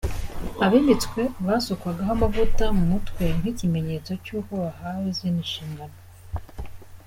[0.65, 5.97] Abimitswe basukwagaho amavuta mu mutwe nk’ikimenyetso cy’uko bahawe izindi nshingano.